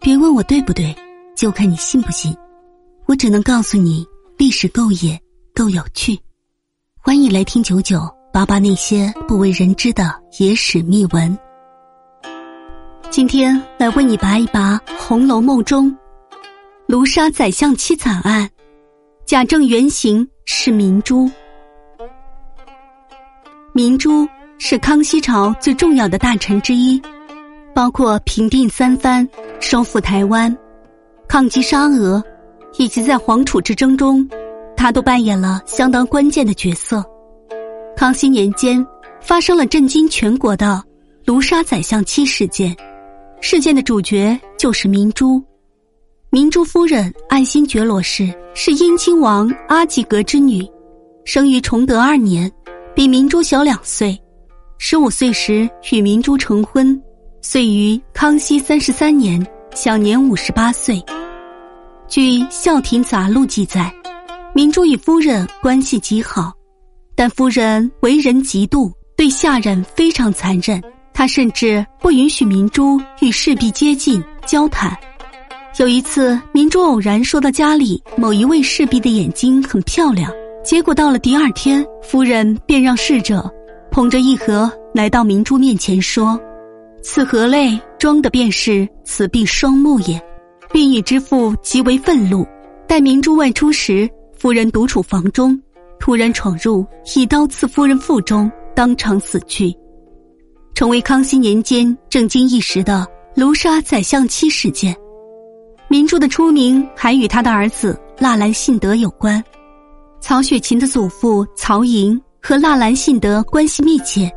[0.00, 0.94] 别问我对不对，
[1.36, 2.34] 就看你信不信。
[3.06, 5.20] 我只能告诉你，历史够野，
[5.54, 6.18] 够有趣。
[7.00, 11.36] 欢迎来听九九八八那些不为人知的野史秘闻。
[13.10, 15.94] 今天来为你拔一拔《红楼梦》中
[16.86, 18.48] 卢沙宰相妻惨案，
[19.26, 21.28] 贾政原型是明珠。
[23.72, 24.28] 明珠
[24.58, 27.02] 是康熙朝最重要的大臣之一。
[27.78, 29.24] 包括平定三藩、
[29.60, 30.52] 收复台湾、
[31.28, 32.20] 抗击沙俄，
[32.76, 34.28] 以及在黄楚之争中，
[34.76, 37.04] 他都扮演了相当关键的角色。
[37.96, 38.84] 康熙年间
[39.20, 40.82] 发生了震惊全国的
[41.24, 42.76] 卢沙宰相妻事件，
[43.40, 45.40] 事件的主角就是明珠。
[46.30, 50.68] 明珠夫人爱新觉罗氏是英亲王阿济格之女，
[51.24, 52.50] 生于崇德二年，
[52.92, 54.20] 比明珠小两岁。
[54.78, 57.00] 十五岁时与明珠成婚。
[57.40, 59.44] 遂于康熙三十三年，
[59.74, 61.00] 享年五十八岁。
[62.08, 63.92] 据《孝廷杂录》记载，
[64.54, 66.52] 明珠与夫人关系极好，
[67.14, 70.82] 但夫人为人嫉妒，对下人非常残忍。
[71.14, 74.96] 他甚至不允许明珠与侍婢接近交谈。
[75.78, 80.30] 有一次，明珠偶然说到家里某一位侍婢的眼睛很漂亮，
[80.64, 83.48] 结果到了第二天，夫人便让侍者
[83.92, 86.38] 捧着一盒来到明珠面前说。
[87.10, 90.22] 此河泪装的便是此婢双目也，
[90.70, 92.46] 并以之父极为愤怒。
[92.86, 94.06] 待明珠外出时，
[94.36, 95.58] 夫人独处房中，
[95.98, 96.84] 突然闯入，
[97.16, 99.74] 一刀刺夫人腹中，当场死去，
[100.74, 104.94] 成为康熙年间震惊一时的卢沙宰相妻事件。
[105.88, 109.42] 明珠的出名还与他的儿子纳兰性德有关。
[110.20, 114.30] 曹雪芹的祖父曹寅和纳兰性德关系密切，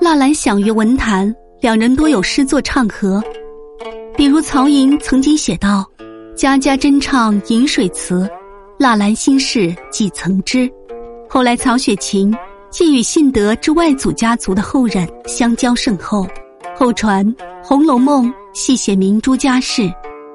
[0.00, 1.32] 纳兰享誉文坛。
[1.60, 3.22] 两人多有诗作唱和，
[4.14, 5.88] 比如曹寅曾经写道
[6.36, 8.28] ：“家家争唱饮水词，
[8.78, 10.70] 纳兰心事几曾知。”
[11.28, 12.34] 后来曹雪芹
[12.70, 16.26] 既与信德之外祖家族的后人相交甚厚，
[16.76, 17.26] 后传
[17.62, 19.90] 《红楼梦》细写明珠家事，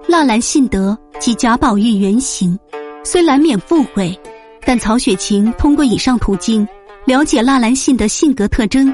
[0.08, 2.58] 纳兰信德及贾宝玉原型，
[3.04, 4.20] 虽难免附会，
[4.66, 6.68] 但曹雪芹通过以上途径
[7.06, 8.92] 了解纳兰信德性格特征。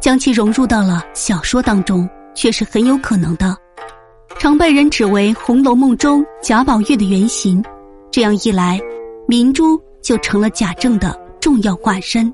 [0.00, 3.56] 将其融入到了小说当中，却是很有可能的。
[4.38, 7.64] 常被人指为《红楼梦》中贾宝玉的原型，
[8.10, 8.80] 这样一来，
[9.26, 12.32] 明珠就成了贾政的重要化身。